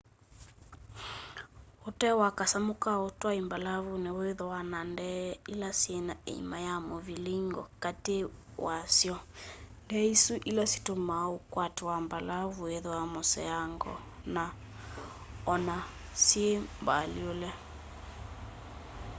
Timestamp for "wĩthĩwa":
12.69-13.01